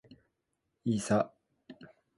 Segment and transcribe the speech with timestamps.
[0.85, 1.31] いさ